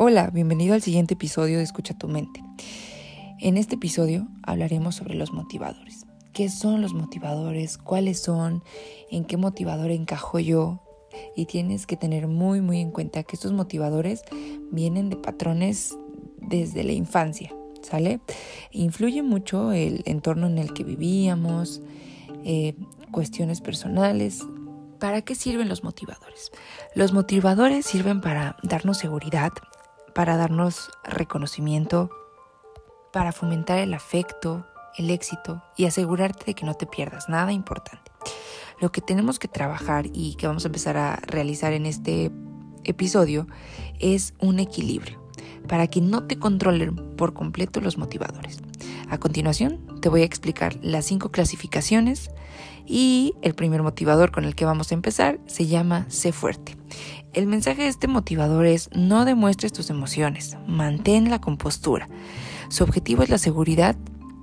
Hola, 0.00 0.30
bienvenido 0.32 0.74
al 0.74 0.80
siguiente 0.82 1.14
episodio 1.14 1.58
de 1.58 1.64
Escucha 1.64 1.92
tu 1.92 2.06
mente. 2.06 2.40
En 3.40 3.56
este 3.56 3.74
episodio 3.74 4.28
hablaremos 4.44 4.94
sobre 4.94 5.16
los 5.16 5.32
motivadores. 5.32 6.06
¿Qué 6.32 6.48
son 6.48 6.82
los 6.82 6.94
motivadores? 6.94 7.78
¿Cuáles 7.78 8.20
son? 8.20 8.62
¿En 9.10 9.24
qué 9.24 9.36
motivador 9.36 9.90
encajo 9.90 10.38
yo? 10.38 10.84
Y 11.34 11.46
tienes 11.46 11.84
que 11.84 11.96
tener 11.96 12.28
muy 12.28 12.60
muy 12.60 12.78
en 12.78 12.92
cuenta 12.92 13.24
que 13.24 13.34
estos 13.34 13.52
motivadores 13.52 14.22
vienen 14.70 15.10
de 15.10 15.16
patrones 15.16 15.98
desde 16.40 16.84
la 16.84 16.92
infancia, 16.92 17.52
¿sale? 17.82 18.20
Influye 18.70 19.24
mucho 19.24 19.72
el 19.72 20.04
entorno 20.06 20.46
en 20.46 20.58
el 20.58 20.74
que 20.74 20.84
vivíamos, 20.84 21.82
eh, 22.44 22.76
cuestiones 23.10 23.60
personales, 23.60 24.44
¿Para 24.98 25.22
qué 25.22 25.36
sirven 25.36 25.68
los 25.68 25.84
motivadores? 25.84 26.50
Los 26.94 27.12
motivadores 27.12 27.86
sirven 27.86 28.20
para 28.20 28.56
darnos 28.64 28.98
seguridad, 28.98 29.52
para 30.14 30.36
darnos 30.36 30.90
reconocimiento, 31.04 32.10
para 33.12 33.32
fomentar 33.32 33.78
el 33.78 33.94
afecto, 33.94 34.66
el 34.96 35.10
éxito 35.10 35.62
y 35.76 35.86
asegurarte 35.86 36.46
de 36.46 36.54
que 36.54 36.66
no 36.66 36.74
te 36.74 36.86
pierdas 36.86 37.28
nada 37.28 37.52
importante. 37.52 38.10
Lo 38.80 38.92
que 38.92 39.00
tenemos 39.00 39.38
que 39.38 39.48
trabajar 39.48 40.06
y 40.12 40.34
que 40.36 40.46
vamos 40.46 40.64
a 40.64 40.68
empezar 40.68 40.96
a 40.96 41.16
realizar 41.16 41.72
en 41.72 41.86
este 41.86 42.30
episodio 42.84 43.46
es 43.98 44.34
un 44.38 44.60
equilibrio 44.60 45.20
para 45.66 45.86
que 45.86 46.00
no 46.00 46.24
te 46.24 46.38
controlen 46.38 47.16
por 47.16 47.34
completo 47.34 47.80
los 47.80 47.98
motivadores. 47.98 48.58
A 49.08 49.18
continuación 49.18 50.00
te 50.00 50.08
voy 50.08 50.22
a 50.22 50.24
explicar 50.24 50.78
las 50.82 51.06
cinco 51.06 51.30
clasificaciones 51.30 52.30
y 52.88 53.34
el 53.42 53.54
primer 53.54 53.82
motivador 53.82 54.30
con 54.30 54.44
el 54.44 54.54
que 54.54 54.64
vamos 54.64 54.90
a 54.90 54.94
empezar 54.94 55.38
se 55.46 55.66
llama 55.66 56.06
Sé 56.08 56.32
fuerte. 56.32 56.76
El 57.34 57.46
mensaje 57.46 57.82
de 57.82 57.88
este 57.88 58.08
motivador 58.08 58.64
es 58.64 58.88
no 58.94 59.26
demuestres 59.26 59.72
tus 59.72 59.90
emociones, 59.90 60.56
mantén 60.66 61.28
la 61.28 61.40
compostura. 61.40 62.08
Su 62.70 62.84
objetivo 62.84 63.22
es 63.22 63.28
la 63.28 63.38
seguridad 63.38 63.94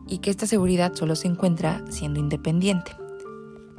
y 0.07 0.19
que 0.19 0.29
esta 0.29 0.45
seguridad 0.45 0.93
solo 0.93 1.15
se 1.15 1.27
encuentra 1.27 1.83
siendo 1.89 2.19
independiente. 2.19 2.91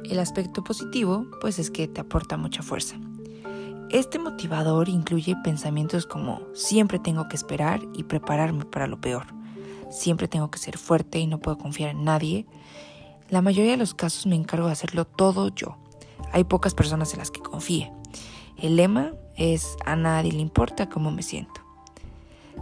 El 0.03 0.19
aspecto 0.19 0.63
positivo 0.63 1.25
pues 1.39 1.57
es 1.59 1.71
que 1.71 1.87
te 1.87 2.01
aporta 2.01 2.35
mucha 2.35 2.61
fuerza. 2.61 2.97
Este 3.89 4.19
motivador 4.19 4.89
incluye 4.89 5.37
pensamientos 5.45 6.05
como 6.05 6.41
siempre 6.53 6.99
tengo 6.99 7.29
que 7.29 7.37
esperar 7.37 7.79
y 7.93 8.03
prepararme 8.03 8.65
para 8.65 8.87
lo 8.87 8.99
peor. 8.99 9.27
Siempre 9.89 10.27
tengo 10.27 10.51
que 10.51 10.59
ser 10.59 10.77
fuerte 10.77 11.19
y 11.19 11.27
no 11.27 11.39
puedo 11.39 11.57
confiar 11.57 11.91
en 11.91 12.03
nadie. 12.03 12.45
La 13.29 13.41
mayoría 13.41 13.71
de 13.71 13.77
los 13.77 13.93
casos 13.93 14.25
me 14.25 14.35
encargo 14.35 14.67
de 14.67 14.73
hacerlo 14.73 15.05
todo 15.05 15.49
yo. 15.49 15.77
Hay 16.31 16.45
pocas 16.45 16.73
personas 16.73 17.11
en 17.13 17.19
las 17.19 17.29
que 17.29 17.41
confíe. 17.41 17.91
El 18.57 18.77
lema 18.77 19.11
es 19.35 19.75
a 19.85 19.95
nadie 19.95 20.31
le 20.31 20.39
importa 20.39 20.89
cómo 20.89 21.11
me 21.11 21.23
siento. 21.23 21.61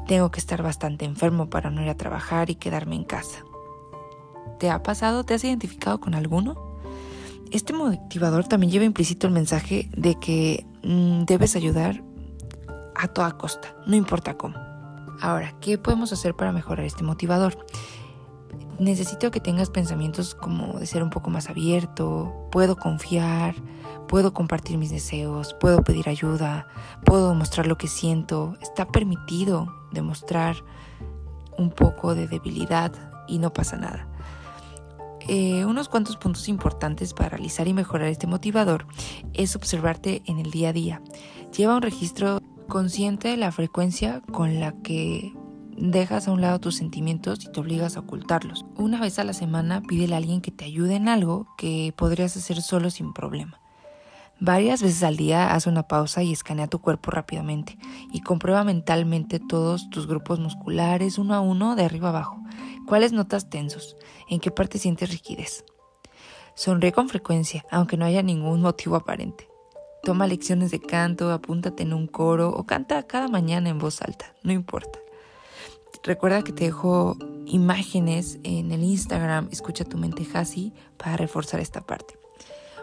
Tengo 0.07 0.31
que 0.31 0.39
estar 0.39 0.63
bastante 0.63 1.05
enfermo 1.05 1.49
para 1.49 1.69
no 1.69 1.81
ir 1.81 1.89
a 1.89 1.97
trabajar 1.97 2.49
y 2.49 2.55
quedarme 2.55 2.95
en 2.95 3.03
casa. 3.03 3.43
¿Te 4.59 4.69
ha 4.69 4.81
pasado? 4.81 5.23
¿Te 5.23 5.35
has 5.35 5.43
identificado 5.43 5.99
con 5.99 6.15
alguno? 6.15 6.79
Este 7.51 7.73
motivador 7.73 8.47
también 8.47 8.71
lleva 8.71 8.85
implícito 8.85 9.27
el 9.27 9.33
mensaje 9.33 9.89
de 9.95 10.15
que 10.19 10.65
mm, 10.83 11.25
debes 11.25 11.55
ayudar 11.55 12.03
a 12.95 13.07
toda 13.07 13.37
costa, 13.37 13.75
no 13.85 13.95
importa 13.95 14.35
cómo. 14.35 14.55
Ahora, 15.21 15.55
¿qué 15.61 15.77
podemos 15.77 16.11
hacer 16.11 16.35
para 16.35 16.51
mejorar 16.51 16.85
este 16.85 17.03
motivador? 17.03 17.57
Necesito 18.79 19.31
que 19.31 19.39
tengas 19.39 19.69
pensamientos 19.69 20.35
como 20.35 20.79
de 20.79 20.85
ser 20.85 21.03
un 21.03 21.09
poco 21.09 21.29
más 21.29 21.49
abierto, 21.49 22.47
puedo 22.51 22.75
confiar, 22.75 23.55
puedo 24.07 24.33
compartir 24.33 24.77
mis 24.77 24.91
deseos, 24.91 25.55
puedo 25.59 25.83
pedir 25.83 26.09
ayuda, 26.09 26.67
puedo 27.05 27.33
mostrar 27.33 27.67
lo 27.67 27.77
que 27.77 27.87
siento, 27.87 28.55
está 28.61 28.87
permitido 28.87 29.73
demostrar 29.91 30.57
un 31.57 31.71
poco 31.71 32.15
de 32.15 32.27
debilidad 32.27 32.91
y 33.27 33.39
no 33.39 33.53
pasa 33.53 33.77
nada. 33.77 34.07
Eh, 35.27 35.65
unos 35.65 35.89
cuantos 35.89 36.17
puntos 36.17 36.47
importantes 36.49 37.13
para 37.13 37.29
realizar 37.29 37.67
y 37.67 37.73
mejorar 37.73 38.09
este 38.09 38.27
motivador 38.27 38.85
es 39.33 39.55
observarte 39.55 40.21
en 40.25 40.37
el 40.37 40.51
día 40.51 40.69
a 40.69 40.73
día. 40.73 41.01
Lleva 41.55 41.75
un 41.75 41.81
registro 41.81 42.39
consciente 42.67 43.29
de 43.29 43.37
la 43.37 43.51
frecuencia 43.51 44.21
con 44.31 44.59
la 44.59 44.73
que 44.83 45.33
dejas 45.77 46.27
a 46.27 46.31
un 46.31 46.41
lado 46.41 46.59
tus 46.59 46.75
sentimientos 46.75 47.43
y 47.43 47.51
te 47.51 47.59
obligas 47.59 47.97
a 47.97 48.01
ocultarlos. 48.01 48.65
Una 48.75 48.99
vez 48.99 49.19
a 49.19 49.23
la 49.23 49.33
semana 49.33 49.81
pídele 49.81 50.15
a 50.15 50.17
alguien 50.17 50.41
que 50.41 50.51
te 50.51 50.65
ayude 50.65 50.95
en 50.95 51.07
algo 51.07 51.47
que 51.57 51.93
podrías 51.95 52.35
hacer 52.37 52.61
solo 52.61 52.89
sin 52.89 53.13
problema. 53.13 53.59
Varias 54.39 54.81
veces 54.81 55.01
al 55.03 55.15
día 55.15 55.53
haz 55.53 55.65
una 55.65 55.83
pausa 55.83 56.21
y 56.21 56.33
escanea 56.33 56.67
tu 56.67 56.79
cuerpo 56.79 57.09
rápidamente 57.09 57.77
y 58.11 58.19
comprueba 58.19 58.65
mentalmente 58.65 59.39
todos 59.39 59.89
tus 59.89 60.07
grupos 60.07 60.39
musculares 60.39 61.17
uno 61.17 61.35
a 61.35 61.39
uno 61.39 61.75
de 61.77 61.85
arriba 61.85 62.09
abajo. 62.09 62.41
¿Cuáles 62.85 63.13
notas 63.13 63.49
tensos? 63.49 63.95
¿En 64.29 64.41
qué 64.41 64.51
parte 64.51 64.77
sientes 64.77 65.09
rigidez? 65.09 65.63
Sonríe 66.53 66.91
con 66.91 67.07
frecuencia, 67.07 67.65
aunque 67.71 67.97
no 67.97 68.05
haya 68.05 68.23
ningún 68.23 68.61
motivo 68.61 68.97
aparente. 68.97 69.49
Toma 70.03 70.27
lecciones 70.27 70.69
de 70.69 70.81
canto, 70.81 71.31
apúntate 71.31 71.83
en 71.83 71.93
un 71.93 72.05
coro 72.05 72.49
o 72.49 72.65
canta 72.65 73.01
cada 73.03 73.27
mañana 73.27 73.69
en 73.69 73.79
voz 73.79 74.01
alta, 74.01 74.35
no 74.43 74.51
importa. 74.51 74.99
Recuerda 76.05 76.43
que 76.43 76.53
te 76.53 76.65
dejo 76.65 77.17
imágenes 77.47 78.37
en 78.43 78.71
el 78.71 78.83
Instagram 78.83 79.49
Escucha 79.51 79.85
tu 79.85 79.97
mente 79.97 80.23
Hasi 80.35 80.71
para 80.97 81.17
reforzar 81.17 81.59
esta 81.59 81.81
parte. 81.81 82.19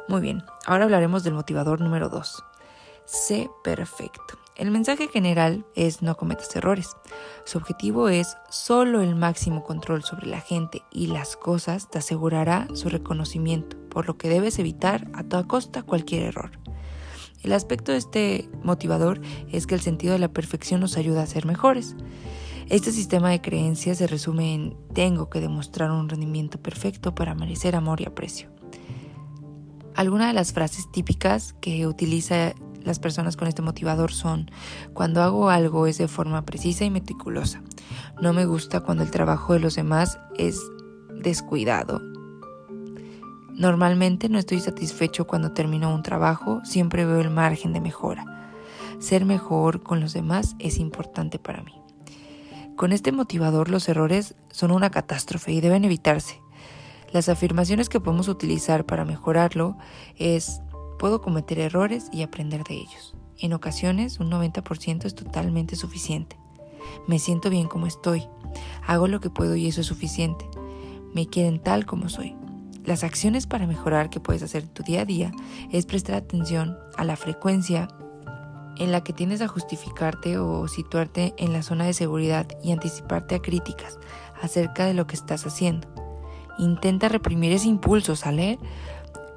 Muy 0.09 0.21
bien, 0.21 0.43
ahora 0.67 0.85
hablaremos 0.85 1.23
del 1.23 1.35
motivador 1.35 1.81
número 1.81 2.09
2. 2.09 2.45
Sé 3.05 3.49
perfecto. 3.63 4.41
El 4.57 4.73
mensaje 4.73 5.07
general 5.07 5.65
es 5.77 6.03
no 6.03 6.17
cometas 6.17 6.55
errores. 6.57 6.97
Su 7.45 7.59
objetivo 7.59 8.09
es 8.09 8.37
solo 8.51 9.01
el 9.01 9.15
máximo 9.15 9.63
control 9.63 10.03
sobre 10.03 10.27
la 10.27 10.41
gente 10.41 10.83
y 10.91 11.07
las 11.07 11.37
cosas 11.37 11.89
te 11.89 11.99
asegurará 11.99 12.67
su 12.75 12.89
reconocimiento, 12.89 13.77
por 13.89 14.09
lo 14.09 14.19
que 14.19 14.29
debes 14.29 14.59
evitar 14.59 15.07
a 15.15 15.23
toda 15.23 15.47
costa 15.47 15.85
cualquier 15.85 16.25
error. 16.25 16.51
El 17.45 17.53
aspecto 17.53 17.93
de 17.93 17.99
este 17.99 18.49
motivador 18.65 19.21
es 19.53 19.69
que 19.69 19.77
el 19.77 19.81
sentido 19.81 20.13
de 20.13 20.19
la 20.19 20.33
perfección 20.33 20.81
nos 20.81 20.97
ayuda 20.97 21.23
a 21.23 21.27
ser 21.27 21.47
mejores. 21.47 21.95
Este 22.73 22.91
sistema 22.91 23.29
de 23.29 23.43
creencias 23.43 23.99
se 23.99 24.07
resume 24.07 24.55
en 24.55 24.77
tengo 24.95 25.29
que 25.29 25.43
demostrar 25.43 25.91
un 25.91 26.09
rendimiento 26.09 26.59
perfecto 26.59 27.15
para 27.15 27.35
merecer 27.35 27.77
amor 27.77 28.01
y 28.01 28.07
aprecio. 28.07 28.49
Algunas 29.95 30.29
de 30.29 30.33
las 30.33 30.55
frases 30.55 30.91
típicas 30.91 31.53
que 31.61 31.87
utiliza 31.87 32.55
las 32.83 32.99
personas 32.99 33.37
con 33.37 33.47
este 33.47 33.61
motivador 33.61 34.11
son 34.11 34.51
cuando 34.95 35.23
hago 35.23 35.51
algo 35.51 35.87
es 35.87 35.99
de 35.99 36.09
forma 36.09 36.47
precisa 36.47 36.87
y 36.87 36.91
meticulosa. 36.91 37.63
No 38.23 38.33
me 38.33 38.47
gusta 38.47 38.81
cuando 38.81 39.05
el 39.05 39.11
trabajo 39.11 39.53
de 39.53 39.61
los 39.61 39.75
demás 39.75 40.19
es 40.39 40.59
descuidado. 41.15 42.01
Normalmente 43.51 44.31
no 44.31 44.39
estoy 44.39 44.61
satisfecho 44.61 45.27
cuando 45.27 45.53
termino 45.53 45.95
un 45.95 46.03
trabajo, 46.03 46.63
siempre 46.65 47.05
veo 47.05 47.21
el 47.21 47.29
margen 47.29 47.75
de 47.75 47.83
mejora. 47.83 48.25
Ser 48.99 49.27
mejor 49.27 49.83
con 49.83 50.01
los 50.01 50.15
demás 50.15 50.57
es 50.59 50.79
importante 50.79 51.39
para 51.39 51.63
mí. 51.63 51.82
Con 52.77 52.93
este 52.93 53.13
motivador 53.13 53.69
los 53.69 53.89
errores 53.89 54.35
son 54.51 54.71
una 54.71 54.91
catástrofe 54.91 55.53
y 55.53 55.61
deben 55.61 55.85
evitarse. 55.85 56.41
Las 57.13 57.29
afirmaciones 57.29 57.89
que 57.89 58.01
podemos 58.01 58.29
utilizar 58.29 58.87
para 58.87 59.05
mejorarlo 59.05 59.77
es 60.17 60.63
puedo 60.99 61.21
cometer 61.21 61.59
errores 61.59 62.09
y 62.13 62.23
aprender 62.23 62.65
de 62.65 62.75
ellos. 62.75 63.15
En 63.39 63.53
ocasiones 63.53 64.21
un 64.21 64.31
90% 64.31 65.05
es 65.05 65.15
totalmente 65.15 65.77
suficiente. 65.77 66.37
Me 67.07 67.19
siento 67.19 67.51
bien 67.51 67.69
como 67.69 67.87
estoy. 67.87 68.27
Hago 68.87 69.09
lo 69.09 69.21
que 69.21 69.31
puedo 69.31 69.55
y 69.57 69.69
eso 69.69 69.83
es 69.83 69.87
suficiente. 69.87 70.49
Me 71.15 71.27
quieren 71.27 71.61
tal 71.61 71.87
como 71.87 72.09
soy. 72.09 72.35
Las 72.85 73.05
acciones 73.05 73.47
para 73.47 73.67
mejorar 73.67 74.11
que 74.11 74.19
puedes 74.19 74.43
hacer 74.43 74.67
tu 74.67 74.83
día 74.83 75.03
a 75.03 75.05
día 75.05 75.33
es 75.71 75.87
prestar 75.87 76.17
atención 76.17 76.77
a 76.97 77.05
la 77.05 77.17
frecuencia 77.17 77.89
en 78.77 78.93
la 78.93 79.03
que 79.03 79.13
tienes 79.13 79.43
a 79.43 79.49
justificarte 79.49 80.39
o 80.39 80.69
situarte 80.69 81.35
en 81.37 81.53
la 81.53 81.63
zona 81.63 81.85
de 81.85 81.93
seguridad 81.93 82.47
y 82.63 82.73
anticiparte 82.73 83.35
a 83.35 83.43
críticas 83.43 83.99
acerca 84.41 84.87
de 84.87 84.95
lo 84.95 85.07
que 85.07 85.17
estás 85.17 85.47
haciendo. 85.47 85.89
Intenta 86.59 87.09
reprimir 87.09 87.53
ese 87.53 87.69
impulso, 87.69 88.17
¿sale? 88.17 88.59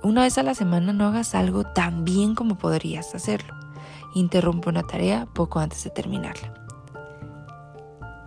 Una 0.04 0.24
vez 0.24 0.38
a 0.38 0.44
la 0.44 0.54
semana 0.54 0.94
no 0.94 1.08
hagas 1.08 1.36
algo 1.36 1.64
tan 1.64 2.06
bien 2.06 2.36
como 2.36 2.58
podrías 2.58 3.16
hacerlo. 3.16 3.54
Interrumpe 4.14 4.70
una 4.70 4.84
tarea 4.84 5.28
poco 5.34 5.60
antes 5.60 5.84
de 5.84 5.90
terminarla. 5.90 6.54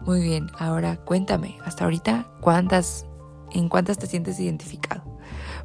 Muy 0.03 0.23
bien, 0.23 0.51
ahora 0.59 0.97
cuéntame, 0.97 1.59
hasta 1.65 1.85
ahorita, 1.85 2.27
¿cuántas, 2.41 3.07
¿en 3.53 3.69
cuántas 3.69 3.99
te 3.99 4.07
sientes 4.07 4.41
identificado? 4.41 5.03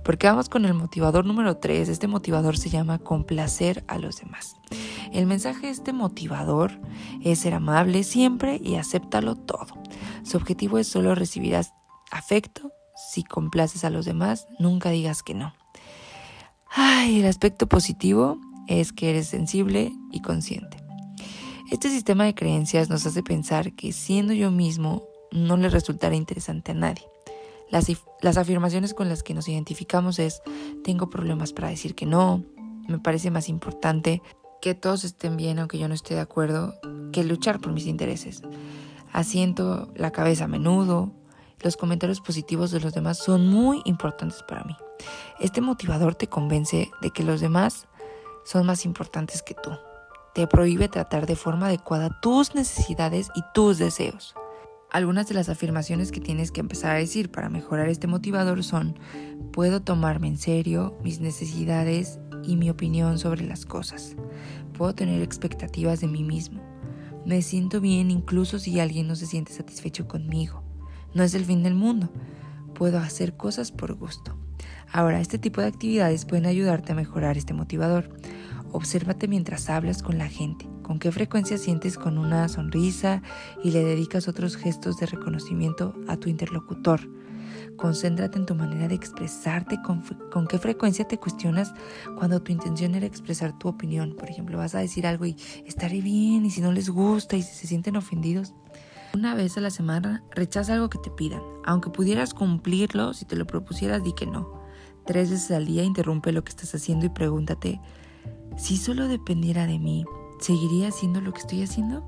Porque 0.04 0.28
vamos 0.28 0.50
con 0.50 0.66
el 0.66 0.74
motivador 0.74 1.25
número 1.25 1.57
3. 1.57 1.88
Este 1.88 2.07
motivador 2.07 2.57
se 2.57 2.69
llama 2.69 3.00
complacer 3.00 3.84
a 3.88 3.98
los 3.98 4.18
demás. 4.18 4.57
El 5.13 5.27
mensaje 5.27 5.69
este 5.69 5.94
motivador 5.94 6.71
es 7.24 7.39
ser 7.39 7.54
amable 7.54 8.04
siempre 8.04 8.60
y 8.62 8.75
acéptalo 8.75 9.36
todo. 9.36 9.68
Su 10.24 10.38
objetivo 10.38 10.80
es 10.80 10.88
solo 10.88 11.13
recibir 11.13 11.56
afecto. 12.12 12.71
Si 13.12 13.24
complaces 13.24 13.86
a 13.86 13.92
los 13.92 14.06
demás, 14.06 14.48
nunca 14.57 14.89
digas 14.89 15.21
que 15.21 15.36
no. 15.36 15.54
Ay, 16.68 17.19
el 17.19 17.27
aspecto 17.27 17.68
positivo 17.68 18.39
es 18.68 18.92
que 18.92 19.12
eres 19.12 19.27
sensible 19.27 19.94
y 20.12 20.21
consciente. 20.21 20.77
Este 21.71 21.89
sistema 21.89 22.25
de 22.25 22.33
creencias 22.33 22.89
nos 22.89 23.06
hace 23.06 23.21
pensar 23.21 23.74
que 23.74 23.94
siendo 23.94 24.33
yo 24.33 24.50
mismo 24.50 25.04
no 25.31 25.57
le 25.57 25.69
resultará 25.69 26.15
interesante 26.15 26.71
a 26.71 26.75
nadie. 26.75 27.04
Las, 27.69 27.88
las, 28.21 28.38
afirmaciones 28.38 28.95
con 28.95 29.10
las 29.10 29.21
que 29.21 29.33
nos 29.33 29.48
identificamos 29.48 30.18
es, 30.18 30.42
tengo 30.83 31.10
problemas 31.10 31.54
para 31.54 31.69
decir 31.69 31.94
que 31.95 32.06
no, 32.06 32.44
me 32.88 33.00
parece 33.00 33.31
más 33.31 33.50
importante 33.50 34.21
que 34.63 34.75
todos 34.75 35.04
estén 35.04 35.36
bien 35.36 35.60
aunque 35.60 35.77
yo 35.77 35.89
no 35.89 35.94
esté 35.94 36.15
de 36.15 36.21
acuerdo, 36.21 36.74
que 37.12 37.25
luchar 37.25 37.60
por 37.60 37.74
mis 37.74 37.86
intereses. 37.86 38.44
Asiento 39.12 39.92
la 39.94 40.12
cabeza 40.12 40.45
a 40.45 40.48
menudo, 40.48 41.12
los 41.60 41.75
comentarios 41.75 42.21
positivos 42.21 42.71
de 42.71 42.80
los 42.80 42.94
demás 42.94 43.18
son 43.18 43.45
muy 43.45 43.81
importantes 43.83 44.42
para 44.48 44.63
mí. 44.63 44.74
Este 45.42 45.60
motivador 45.60 46.15
te 46.15 46.27
convence 46.27 46.89
de 47.01 47.10
que 47.10 47.24
los 47.24 47.42
demás 47.42 47.88
son 48.45 48.65
más 48.65 48.86
importantes 48.86 49.44
que 49.44 49.54
tú. 49.54 49.71
Te 50.33 50.48
prohíbe 50.48 50.88
tratar 50.88 51.25
de 51.25 51.36
forma 51.36 51.65
adecuada 51.65 52.21
tus 52.21 52.56
necesidades 52.56 53.31
y 53.36 53.44
tus 53.54 53.80
deseos. 53.80 54.33
Algunas 54.94 55.28
de 55.28 55.34
las 55.34 55.50
afirmaciones 55.50 56.12
que 56.12 56.22
tienes 56.22 56.51
que 56.51 56.60
empezar 56.60 56.95
a 56.95 57.00
decir 57.00 57.31
para 57.31 57.50
mejorar 57.50 57.90
este 57.90 58.06
motivador 58.06 58.63
son, 58.63 59.00
puedo 59.51 59.81
tomarme 59.81 60.28
en 60.28 60.38
serio 60.38 60.95
mis 61.04 61.19
necesidades 61.19 62.19
y 62.44 62.57
mi 62.57 62.69
opinión 62.69 63.18
sobre 63.18 63.44
las 63.44 63.66
cosas. 63.66 64.16
Puedo 64.78 64.94
tener 64.94 65.24
expectativas 65.24 66.00
de 66.00 66.07
mí 66.07 66.24
mismo. 66.24 66.62
Me 67.25 67.42
siento 67.42 67.81
bien 67.81 68.12
incluso 68.12 68.60
si 68.60 68.80
alguien 68.80 69.07
no 69.07 69.16
se 69.16 69.25
siente 69.25 69.51
satisfecho 69.51 70.07
conmigo. 70.07 70.62
No 71.16 71.24
es 71.24 71.34
el 71.34 71.44
fin 71.44 71.63
del 71.63 71.74
mundo. 71.74 72.12
Puedo 72.75 73.00
hacer 73.00 73.36
cosas 73.36 73.72
por 73.72 73.96
gusto. 73.96 74.38
Ahora, 74.92 75.22
este 75.22 75.39
tipo 75.39 75.60
de 75.60 75.68
actividades 75.68 76.25
pueden 76.25 76.46
ayudarte 76.46 76.92
a 76.92 76.96
mejorar 76.96 77.36
este 77.36 77.56
motivador. 77.56 78.16
Obsérvate 78.74 79.28
mientras 79.28 79.70
hablas 79.70 80.02
con 80.02 80.18
la 80.18 80.28
gente, 80.28 80.68
con 80.81 80.98
qué 80.98 81.12
frecuencia 81.12 81.60
sientes 81.60 81.96
con 81.96 82.18
una 82.18 82.50
sonrisa 82.50 83.22
y 83.64 83.70
le 83.70 83.84
dedicas 83.84 84.28
otros 84.28 84.58
gestos 84.58 84.98
de 84.98 85.06
reconocimiento 85.06 85.94
a 86.08 86.18
tu 86.18 86.28
interlocutor. 86.28 87.08
Concéntrate 87.78 88.40
en 88.40 88.48
tu 88.48 88.56
manera 88.56 88.88
de 88.88 88.96
expresarte, 88.96 89.80
con, 89.84 90.48
qué 90.48 90.58
frecuencia 90.58 91.08
te 91.08 91.20
cuestionas 91.20 91.72
cuando 92.18 92.42
tu 92.42 92.52
intención 92.52 92.96
era 92.96 93.06
expresar 93.06 93.58
tu 93.60 93.68
opinión. 93.68 94.16
Por 94.16 94.30
ejemplo, 94.31 94.58
vas 94.58 94.74
a 94.74 94.80
decir 94.80 95.06
algo 95.06 95.28
y 95.28 95.38
estaré 95.68 96.02
bien 96.02 96.44
y 96.44 96.50
si 96.50 96.60
no 96.60 96.72
les 96.72 96.90
gusta 96.90 97.38
y 97.38 97.44
si 97.44 97.54
se 97.54 97.68
sienten 97.68 97.96
ofendidos. 97.96 98.56
Una 99.14 99.36
vez 99.36 99.56
a 99.56 99.62
la 99.62 99.70
semana 99.70 100.24
rechaza 100.31 100.74
algo 100.74 100.90
que 100.90 100.98
te 100.98 101.12
pidan. 101.12 101.42
Aunque 101.64 101.92
pudieras 101.92 102.34
cumplirlo, 102.34 103.14
si 103.14 103.25
te 103.25 103.36
lo 103.36 103.46
propusieras, 103.46 104.04
di 104.04 104.14
que 104.14 104.25
no. 104.25 104.64
Tres 105.06 105.30
veces 105.30 105.52
al 105.52 105.68
día 105.68 105.84
interrumpe 105.84 106.31
lo 106.31 106.44
que 106.44 106.50
estás 106.50 106.74
haciendo 106.74 107.06
y 107.06 107.10
pregúntate, 107.10 107.80
si 108.58 108.78
solo 108.78 109.08
dependiera 109.08 109.66
de 109.68 109.80
mí, 109.80 110.06
¿seguiría 110.40 110.90
haciendo 110.90 111.22
lo 111.22 111.34
que 111.34 111.42
estoy 111.42 111.64
haciendo? 111.64 112.04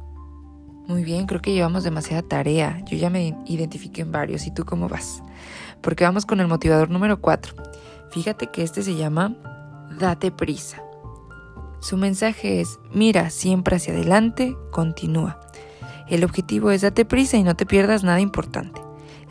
Muy 0.87 1.03
bien, 1.03 1.25
creo 1.25 1.41
que 1.41 1.53
llevamos 1.53 1.83
demasiada 1.83 2.21
tarea. 2.21 2.83
Yo 2.85 2.95
ya 2.97 3.09
me 3.09 3.35
identifiqué 3.47 4.01
en 4.01 4.11
varios. 4.11 4.45
¿Y 4.45 4.51
tú 4.51 4.65
cómo 4.65 4.87
vas? 4.87 5.23
Porque 5.81 6.03
vamos 6.03 6.25
con 6.25 6.39
el 6.39 6.47
motivador 6.47 6.91
número 6.91 7.19
4. 7.19 7.55
Fíjate 8.11 8.47
que 8.47 8.61
este 8.61 8.83
se 8.83 8.95
llama 8.95 9.35
Date 9.99 10.31
prisa. 10.31 10.81
Su 11.81 11.97
mensaje 11.97 12.61
es, 12.61 12.79
mira 12.91 13.29
siempre 13.29 13.75
hacia 13.75 13.93
adelante, 13.93 14.55
continúa. 14.71 15.39
El 16.07 16.23
objetivo 16.23 16.71
es 16.71 16.81
date 16.81 17.05
prisa 17.05 17.37
y 17.37 17.43
no 17.43 17.55
te 17.55 17.65
pierdas 17.65 18.03
nada 18.03 18.19
importante. 18.19 18.81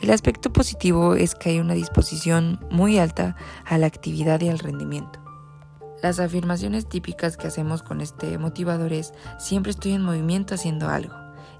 El 0.00 0.10
aspecto 0.10 0.52
positivo 0.52 1.14
es 1.14 1.34
que 1.34 1.50
hay 1.50 1.60
una 1.60 1.74
disposición 1.74 2.60
muy 2.70 2.98
alta 2.98 3.36
a 3.64 3.78
la 3.78 3.86
actividad 3.86 4.40
y 4.40 4.48
al 4.48 4.58
rendimiento. 4.58 5.23
Las 6.04 6.20
afirmaciones 6.20 6.86
típicas 6.86 7.38
que 7.38 7.46
hacemos 7.46 7.82
con 7.82 8.02
este 8.02 8.36
motivador 8.36 8.92
es 8.92 9.14
siempre 9.38 9.70
estoy 9.70 9.92
en 9.92 10.02
movimiento 10.02 10.54
haciendo 10.54 10.90
algo. 10.90 11.14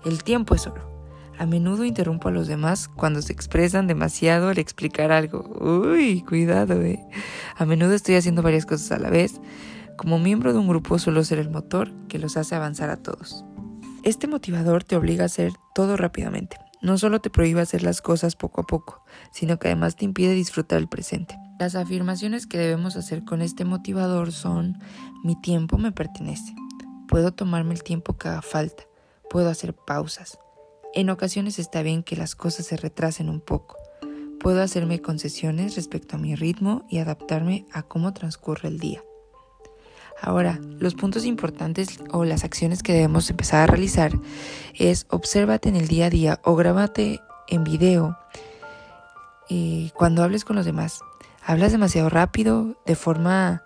El 0.05 0.23
tiempo 0.23 0.55
es 0.55 0.67
oro. 0.67 0.87
A 1.39 1.47
menudo 1.47 1.83
interrumpo 1.83 2.29
a 2.29 2.31
los 2.31 2.47
demás 2.47 2.87
cuando 2.89 3.23
se 3.23 3.33
expresan 3.33 3.87
demasiado 3.87 4.51
al 4.51 4.59
explicar 4.59 5.13
algo. 5.13 5.49
Uy, 5.63 6.23
cuidado, 6.29 6.83
eh. 6.83 7.01
A 7.57 7.65
menudo 7.65 7.95
estoy 7.95 8.17
haciendo 8.17 8.43
varias 8.43 8.67
cosas 8.67 8.93
a 8.93 8.99
la 8.99 9.09
vez. 9.09 9.41
Como 9.97 10.19
miembro 10.19 10.53
de 10.53 10.59
un 10.59 10.69
grupo 10.69 10.99
suelo 10.99 11.25
ser 11.25 11.39
el 11.39 11.49
motor 11.49 11.91
que 12.09 12.19
los 12.19 12.37
hace 12.37 12.55
avanzar 12.55 12.91
a 12.91 12.99
todos. 12.99 13.47
Este 14.03 14.27
motivador 14.27 14.85
te 14.85 14.95
obliga 14.95 15.23
a 15.23 15.33
hacer 15.33 15.55
todo 15.75 15.97
rápidamente. 15.97 16.59
No 16.83 16.99
solo 16.99 17.23
te 17.23 17.31
prohíbe 17.31 17.63
hacer 17.63 17.83
las 17.83 18.03
cosas 18.03 18.37
poco 18.37 18.61
a 18.61 18.67
poco, 18.67 19.07
sino 19.33 19.59
que 19.59 19.69
además 19.69 19.97
te 19.97 20.05
impide 20.05 20.35
disfrutar 20.35 20.81
el 20.81 20.89
presente. 20.89 21.35
Las 21.59 21.77
afirmaciones 21.77 22.49
que 22.49 22.59
debemos 22.59 22.97
hacer 22.97 23.25
con 23.25 23.41
este 23.41 23.65
motivador 23.65 24.33
son 24.33 24.79
mi 25.23 25.41
tiempo 25.41 25.79
me 25.79 25.93
pertenece. 25.93 26.53
Puedo 27.07 27.33
tomarme 27.33 27.75
el 27.75 27.85
tiempo 27.85 28.19
que 28.19 28.29
haga 28.29 28.43
falta. 28.43 28.83
Puedo 29.31 29.49
hacer 29.49 29.73
pausas. 29.73 30.39
En 30.95 31.11
ocasiones 31.11 31.61
está 31.61 31.83
bien 31.83 32.03
que 32.03 32.17
las 32.17 32.35
cosas 32.35 32.67
se 32.67 32.77
retrasen 32.77 33.29
un 33.29 33.41
poco. 33.41 33.77
Puedo 34.41 34.63
hacerme 34.63 35.01
concesiones 35.01 35.77
respecto 35.77 36.17
a 36.17 36.19
mi 36.19 36.35
ritmo 36.35 36.85
y 36.91 36.99
adaptarme 36.99 37.67
a 37.73 37.83
cómo 37.83 38.13
transcurre 38.13 38.69
el 38.69 38.81
día. 38.81 39.03
Ahora, 40.21 40.61
los 40.79 40.95
puntos 40.95 41.25
importantes 41.25 42.01
o 42.11 42.25
las 42.25 42.45
acciones 42.45 42.83
que 42.83 42.93
debemos 42.93 43.31
empezar 43.31 43.63
a 43.63 43.67
realizar 43.67 44.13
es 44.75 45.07
obsérvate 45.09 45.69
en 45.69 45.77
el 45.77 45.87
día 45.87 46.07
a 46.07 46.11
día 46.11 46.41
o 46.45 46.57
grábate 46.57 47.21
en 47.49 47.63
video 47.63 48.17
y 49.49 49.91
cuando 49.91 50.23
hables 50.23 50.45
con 50.45 50.57
los 50.57 50.67
demás. 50.67 51.01
Hablas 51.47 51.73
demasiado 51.73 52.09
rápido, 52.09 52.77
de 52.87 52.97
forma 52.97 53.63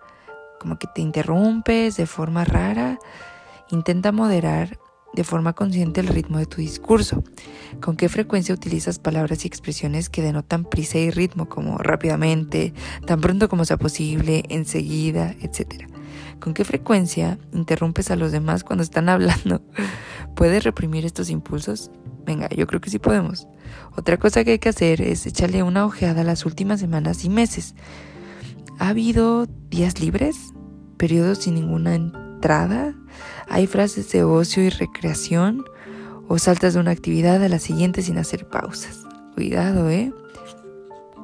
como 0.59 0.77
que 0.77 0.87
te 0.87 1.01
interrumpes, 1.01 1.95
de 1.95 2.05
forma 2.05 2.43
rara. 2.43 2.99
Intenta 3.69 4.11
moderar 4.11 4.77
de 5.13 5.23
forma 5.23 5.53
consciente 5.53 6.01
el 6.01 6.07
ritmo 6.07 6.37
de 6.37 6.45
tu 6.45 6.57
discurso. 6.57 7.23
¿Con 7.81 7.95
qué 7.95 8.09
frecuencia 8.09 8.53
utilizas 8.53 8.99
palabras 8.99 9.45
y 9.45 9.47
expresiones 9.47 10.09
que 10.09 10.21
denotan 10.21 10.65
prisa 10.65 10.97
y 10.97 11.09
ritmo, 11.09 11.47
como 11.47 11.77
rápidamente, 11.77 12.73
tan 13.05 13.21
pronto 13.21 13.47
como 13.47 13.63
sea 13.63 13.77
posible, 13.77 14.43
enseguida, 14.49 15.35
etcétera? 15.41 15.87
¿Con 16.39 16.53
qué 16.53 16.63
frecuencia 16.63 17.37
interrumpes 17.51 18.11
a 18.11 18.15
los 18.15 18.31
demás 18.31 18.63
cuando 18.63 18.83
están 18.83 19.09
hablando? 19.09 19.61
¿Puedes 20.35 20.63
reprimir 20.63 21.05
estos 21.05 21.29
impulsos? 21.29 21.91
Venga, 22.25 22.47
yo 22.49 22.67
creo 22.67 22.81
que 22.81 22.89
sí 22.89 22.99
podemos. 22.99 23.47
Otra 23.95 24.17
cosa 24.17 24.43
que 24.43 24.51
hay 24.51 24.59
que 24.59 24.69
hacer 24.69 25.01
es 25.01 25.25
echarle 25.25 25.63
una 25.63 25.85
ojeada 25.85 26.21
a 26.21 26.23
las 26.23 26.45
últimas 26.45 26.79
semanas 26.79 27.25
y 27.25 27.29
meses. 27.29 27.75
¿Ha 28.77 28.89
habido 28.89 29.47
días 29.69 29.99
libres? 29.99 30.53
¿Periodos 30.97 31.39
sin 31.39 31.55
ninguna 31.55 31.95
entrada? 31.95 32.95
¿Hay 33.49 33.67
frases 33.67 34.11
de 34.11 34.23
ocio 34.23 34.63
y 34.63 34.69
recreación? 34.69 35.65
¿O 36.27 36.37
saltas 36.37 36.75
de 36.75 36.79
una 36.79 36.91
actividad 36.91 37.43
a 37.43 37.49
la 37.49 37.59
siguiente 37.59 38.01
sin 38.01 38.17
hacer 38.17 38.47
pausas? 38.47 38.99
Cuidado, 39.33 39.89
¿eh? 39.89 40.13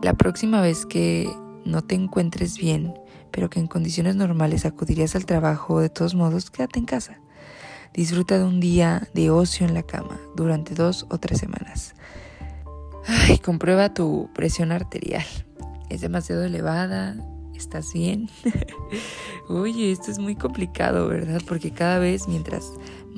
La 0.01 0.13
próxima 0.13 0.61
vez 0.61 0.85
que 0.85 1.29
no 1.65 1.83
te 1.83 1.95
encuentres 1.95 2.57
bien, 2.57 2.93
pero 3.35 3.49
que 3.49 3.59
en 3.59 3.67
condiciones 3.67 4.15
normales 4.15 4.65
acudirías 4.65 5.13
al 5.13 5.25
trabajo, 5.25 5.81
de 5.81 5.89
todos 5.89 6.15
modos, 6.15 6.49
quédate 6.49 6.79
en 6.79 6.85
casa. 6.85 7.19
Disfruta 7.93 8.37
de 8.37 8.45
un 8.45 8.61
día 8.61 9.09
de 9.13 9.29
ocio 9.29 9.67
en 9.67 9.73
la 9.73 9.83
cama 9.83 10.17
durante 10.37 10.73
dos 10.73 11.05
o 11.09 11.17
tres 11.17 11.39
semanas. 11.39 11.95
Ay, 13.05 13.37
comprueba 13.39 13.93
tu 13.93 14.29
presión 14.33 14.71
arterial. 14.71 15.25
Es 15.89 15.99
demasiado 15.99 16.45
elevada. 16.45 17.17
¿Estás 17.53 17.91
bien? 17.91 18.29
Oye, 19.49 19.91
esto 19.91 20.11
es 20.11 20.17
muy 20.17 20.37
complicado, 20.37 21.09
¿verdad? 21.09 21.41
Porque 21.45 21.71
cada 21.71 21.99
vez 21.99 22.29
mientras 22.29 22.71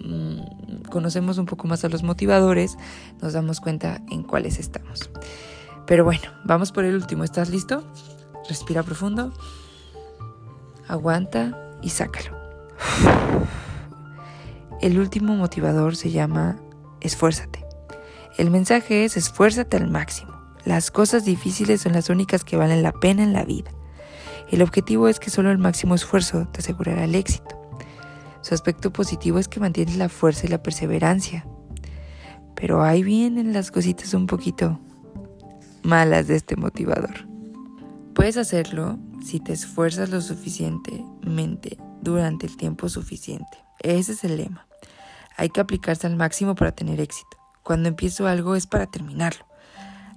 mmm, 0.03 0.39
conocemos 0.89 1.37
un 1.37 1.45
poco 1.45 1.67
más 1.67 1.85
a 1.85 1.89
los 1.89 2.01
motivadores, 2.01 2.75
nos 3.21 3.33
damos 3.33 3.59
cuenta 3.59 4.01
en 4.09 4.23
cuáles 4.23 4.57
estamos. 4.57 5.11
Pero 5.85 6.05
bueno, 6.05 6.23
vamos 6.43 6.71
por 6.71 6.85
el 6.85 6.95
último. 6.95 7.23
¿Estás 7.23 7.51
listo? 7.51 7.83
Respira 8.49 8.81
profundo 8.81 9.31
aguanta 10.87 11.57
y 11.81 11.89
sácalo. 11.89 12.37
El 14.81 14.99
último 14.99 15.35
motivador 15.35 15.95
se 15.95 16.11
llama 16.11 16.57
esfuérzate. 17.01 17.65
El 18.37 18.51
mensaje 18.51 19.05
es 19.05 19.17
esfuérzate 19.17 19.77
al 19.77 19.89
máximo. 19.89 20.33
Las 20.65 20.91
cosas 20.91 21.25
difíciles 21.25 21.81
son 21.81 21.93
las 21.93 22.09
únicas 22.09 22.43
que 22.43 22.57
valen 22.57 22.83
la 22.83 22.91
pena 22.91 23.23
en 23.23 23.33
la 23.33 23.45
vida. 23.45 23.71
El 24.51 24.61
objetivo 24.61 25.07
es 25.07 25.19
que 25.19 25.29
solo 25.29 25.51
el 25.51 25.57
máximo 25.57 25.95
esfuerzo 25.95 26.47
te 26.51 26.59
asegurará 26.59 27.03
el 27.03 27.15
éxito. 27.15 27.55
Su 28.41 28.53
aspecto 28.53 28.93
positivo 28.93 29.39
es 29.39 29.47
que 29.47 29.59
mantienes 29.59 29.97
la 29.97 30.09
fuerza 30.09 30.45
y 30.45 30.49
la 30.49 30.61
perseverancia. 30.61 31.45
Pero 32.55 32.83
ahí 32.83 33.03
vienen 33.03 33.53
las 33.53 33.71
cositas 33.71 34.13
un 34.13 34.27
poquito 34.27 34.79
malas 35.83 36.27
de 36.27 36.35
este 36.35 36.55
motivador. 36.55 37.27
Puedes 38.13 38.37
hacerlo 38.37 38.97
si 39.23 39.39
te 39.39 39.53
esfuerzas 39.53 40.09
lo 40.09 40.21
suficientemente 40.21 41.77
durante 42.01 42.45
el 42.45 42.57
tiempo 42.57 42.89
suficiente. 42.89 43.57
Ese 43.79 44.13
es 44.13 44.23
el 44.23 44.37
lema. 44.37 44.67
Hay 45.35 45.49
que 45.49 45.61
aplicarse 45.61 46.07
al 46.07 46.15
máximo 46.15 46.55
para 46.55 46.71
tener 46.71 46.99
éxito. 46.99 47.37
Cuando 47.63 47.89
empiezo 47.89 48.27
algo 48.27 48.55
es 48.55 48.65
para 48.65 48.87
terminarlo. 48.87 49.45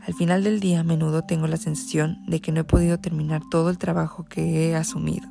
Al 0.07 0.15
final 0.15 0.43
del 0.45 0.61
día 0.61 0.81
a 0.81 0.85
menudo 0.85 1.23
tengo 1.23 1.47
la 1.47 1.59
sensación 1.59 2.25
de 2.27 2.41
que 2.41 2.53
no 2.53 2.61
he 2.61 2.65
podido 2.65 2.99
terminar 2.99 3.43
todo 3.51 3.69
el 3.69 3.79
trabajo 3.79 4.25
que 4.25 4.71
he 4.71 4.77
asumido. 4.77 5.29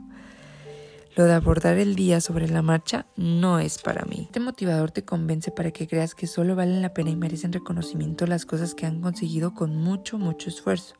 Lo 1.15 1.25
de 1.25 1.33
abordar 1.33 1.77
el 1.77 1.95
día 1.95 2.21
sobre 2.21 2.47
la 2.47 2.61
marcha 2.61 3.07
no 3.17 3.59
es 3.59 3.79
para 3.79 4.05
mí. 4.05 4.21
Este 4.21 4.39
motivador 4.39 4.91
te 4.91 5.03
convence 5.03 5.51
para 5.51 5.71
que 5.71 5.88
creas 5.88 6.13
que 6.13 6.27
solo 6.27 6.55
valen 6.55 6.81
la 6.81 6.93
pena 6.93 7.09
y 7.09 7.15
merecen 7.15 7.51
reconocimiento 7.51 8.27
las 8.27 8.45
cosas 8.45 8.75
que 8.75 8.85
han 8.85 9.01
conseguido 9.01 9.53
con 9.53 9.75
mucho, 9.75 10.19
mucho 10.19 10.49
esfuerzo. 10.49 10.95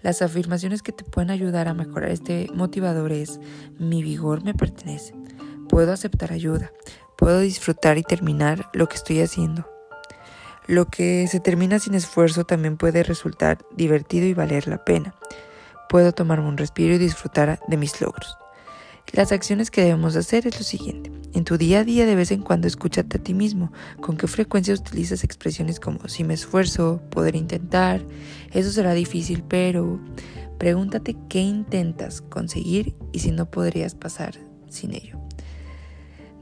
Las 0.00 0.22
afirmaciones 0.22 0.82
que 0.82 0.92
te 0.92 1.02
pueden 1.02 1.30
ayudar 1.30 1.66
a 1.66 1.74
mejorar 1.74 2.10
este 2.10 2.48
motivador 2.54 3.10
es 3.10 3.40
mi 3.80 4.00
vigor 4.04 4.44
me 4.44 4.54
pertenece, 4.54 5.12
puedo 5.68 5.92
aceptar 5.92 6.32
ayuda, 6.32 6.70
puedo 7.16 7.40
disfrutar 7.40 7.98
y 7.98 8.04
terminar 8.04 8.70
lo 8.74 8.88
que 8.88 8.94
estoy 8.94 9.20
haciendo. 9.20 9.68
Lo 10.68 10.84
que 10.84 11.26
se 11.26 11.40
termina 11.40 11.80
sin 11.80 11.94
esfuerzo 11.94 12.44
también 12.44 12.76
puede 12.76 13.02
resultar 13.02 13.58
divertido 13.74 14.26
y 14.26 14.34
valer 14.34 14.68
la 14.68 14.84
pena. 14.84 15.16
Puedo 15.88 16.12
tomarme 16.12 16.46
un 16.46 16.58
respiro 16.58 16.94
y 16.94 16.98
disfrutar 16.98 17.58
de 17.66 17.76
mis 17.76 18.00
logros. 18.00 18.37
Las 19.12 19.32
acciones 19.32 19.70
que 19.70 19.82
debemos 19.82 20.16
hacer 20.16 20.46
es 20.46 20.58
lo 20.58 20.64
siguiente. 20.64 21.10
En 21.32 21.44
tu 21.44 21.56
día 21.56 21.80
a 21.80 21.84
día 21.84 22.06
de 22.06 22.14
vez 22.14 22.30
en 22.30 22.42
cuando 22.42 22.66
escúchate 22.66 23.18
a 23.18 23.22
ti 23.22 23.34
mismo. 23.34 23.72
¿Con 24.00 24.16
qué 24.16 24.26
frecuencia 24.26 24.74
utilizas 24.74 25.24
expresiones 25.24 25.80
como 25.80 26.08
si 26.08 26.24
me 26.24 26.34
esfuerzo, 26.34 27.00
poder 27.10 27.36
intentar? 27.36 28.04
Eso 28.52 28.70
será 28.70 28.92
difícil, 28.94 29.42
pero 29.46 30.00
pregúntate 30.58 31.16
qué 31.28 31.40
intentas 31.40 32.20
conseguir 32.20 32.94
y 33.12 33.20
si 33.20 33.30
no 33.30 33.50
podrías 33.50 33.94
pasar 33.94 34.34
sin 34.68 34.94
ello. 34.94 35.18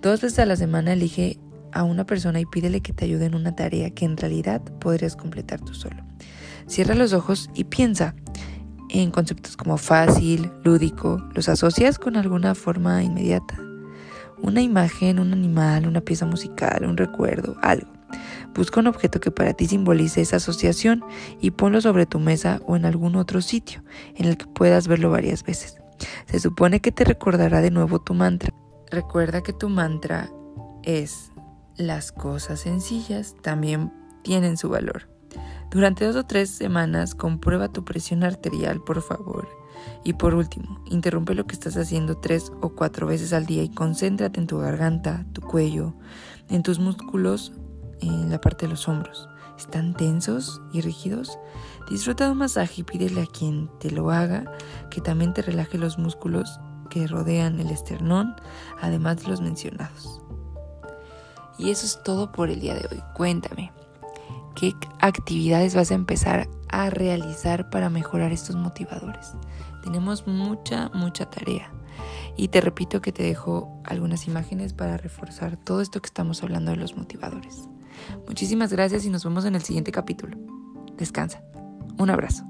Dos 0.02 0.20
veces 0.20 0.38
a 0.40 0.46
la 0.46 0.56
semana 0.56 0.92
elige 0.92 1.38
a 1.72 1.82
una 1.82 2.06
persona 2.06 2.40
y 2.40 2.46
pídele 2.46 2.80
que 2.80 2.92
te 2.92 3.04
ayude 3.04 3.26
en 3.26 3.34
una 3.34 3.54
tarea 3.54 3.90
que 3.90 4.04
en 4.04 4.16
realidad 4.16 4.62
podrías 4.80 5.16
completar 5.16 5.60
tú 5.60 5.74
solo. 5.74 6.02
Cierra 6.66 6.94
los 6.94 7.12
ojos 7.12 7.50
y 7.54 7.64
piensa, 7.64 8.14
en 9.00 9.10
conceptos 9.10 9.56
como 9.56 9.76
fácil, 9.76 10.50
lúdico, 10.62 11.22
los 11.34 11.48
asocias 11.48 11.98
con 11.98 12.16
alguna 12.16 12.54
forma 12.54 13.02
inmediata. 13.02 13.58
Una 14.38 14.60
imagen, 14.60 15.18
un 15.18 15.32
animal, 15.32 15.86
una 15.86 16.00
pieza 16.00 16.26
musical, 16.26 16.84
un 16.84 16.96
recuerdo, 16.96 17.56
algo. 17.62 17.88
Busca 18.54 18.80
un 18.80 18.86
objeto 18.86 19.20
que 19.20 19.30
para 19.30 19.54
ti 19.54 19.66
simbolice 19.66 20.20
esa 20.20 20.36
asociación 20.36 21.04
y 21.40 21.50
ponlo 21.50 21.80
sobre 21.80 22.06
tu 22.06 22.20
mesa 22.20 22.60
o 22.66 22.76
en 22.76 22.84
algún 22.84 23.16
otro 23.16 23.42
sitio 23.42 23.82
en 24.14 24.26
el 24.26 24.36
que 24.36 24.46
puedas 24.46 24.88
verlo 24.88 25.10
varias 25.10 25.42
veces. 25.42 25.76
Se 26.26 26.40
supone 26.40 26.80
que 26.80 26.92
te 26.92 27.04
recordará 27.04 27.60
de 27.60 27.70
nuevo 27.70 28.00
tu 28.00 28.14
mantra. 28.14 28.52
Recuerda 28.90 29.42
que 29.42 29.52
tu 29.52 29.68
mantra 29.68 30.30
es 30.84 31.32
las 31.76 32.12
cosas 32.12 32.60
sencillas 32.60 33.34
también 33.42 33.92
tienen 34.22 34.56
su 34.56 34.68
valor. 34.68 35.15
Durante 35.70 36.04
dos 36.04 36.16
o 36.16 36.24
tres 36.24 36.50
semanas 36.50 37.14
comprueba 37.14 37.68
tu 37.68 37.84
presión 37.84 38.22
arterial, 38.22 38.82
por 38.82 39.02
favor. 39.02 39.48
Y 40.04 40.14
por 40.14 40.34
último, 40.34 40.82
interrumpe 40.86 41.34
lo 41.34 41.46
que 41.46 41.54
estás 41.54 41.76
haciendo 41.76 42.16
tres 42.16 42.52
o 42.60 42.70
cuatro 42.70 43.06
veces 43.06 43.32
al 43.32 43.46
día 43.46 43.62
y 43.62 43.68
concéntrate 43.68 44.40
en 44.40 44.46
tu 44.46 44.58
garganta, 44.58 45.26
tu 45.32 45.42
cuello, 45.42 45.94
en 46.48 46.62
tus 46.62 46.78
músculos, 46.78 47.52
en 48.00 48.30
la 48.30 48.40
parte 48.40 48.66
de 48.66 48.70
los 48.70 48.88
hombros. 48.88 49.28
¿Están 49.58 49.94
tensos 49.94 50.60
y 50.72 50.80
rígidos? 50.82 51.38
Disfruta 51.90 52.26
de 52.26 52.32
un 52.32 52.38
masaje 52.38 52.82
y 52.82 52.84
pídele 52.84 53.22
a 53.22 53.26
quien 53.26 53.70
te 53.80 53.90
lo 53.90 54.10
haga 54.10 54.44
que 54.90 55.00
también 55.00 55.32
te 55.32 55.42
relaje 55.42 55.78
los 55.78 55.98
músculos 55.98 56.60
que 56.90 57.06
rodean 57.06 57.58
el 57.58 57.70
esternón, 57.70 58.36
además 58.80 59.22
de 59.22 59.28
los 59.28 59.40
mencionados. 59.40 60.20
Y 61.58 61.70
eso 61.70 61.86
es 61.86 62.02
todo 62.02 62.32
por 62.32 62.50
el 62.50 62.60
día 62.60 62.74
de 62.74 62.86
hoy. 62.90 63.02
Cuéntame, 63.14 63.72
qué 64.56 64.74
actividades 65.00 65.74
vas 65.74 65.90
a 65.90 65.94
empezar 65.94 66.48
a 66.68 66.90
realizar 66.90 67.70
para 67.70 67.90
mejorar 67.90 68.32
estos 68.32 68.56
motivadores. 68.56 69.32
Tenemos 69.84 70.26
mucha, 70.26 70.90
mucha 70.94 71.30
tarea. 71.30 71.70
Y 72.36 72.48
te 72.48 72.60
repito 72.60 73.00
que 73.00 73.12
te 73.12 73.22
dejo 73.22 73.80
algunas 73.84 74.26
imágenes 74.26 74.72
para 74.72 74.96
reforzar 74.96 75.56
todo 75.56 75.80
esto 75.80 76.00
que 76.02 76.06
estamos 76.06 76.42
hablando 76.42 76.72
de 76.72 76.76
los 76.78 76.96
motivadores. 76.96 77.68
Muchísimas 78.26 78.72
gracias 78.72 79.04
y 79.04 79.10
nos 79.10 79.24
vemos 79.24 79.44
en 79.44 79.54
el 79.54 79.62
siguiente 79.62 79.92
capítulo. 79.92 80.36
Descansa. 80.96 81.42
Un 81.98 82.10
abrazo. 82.10 82.44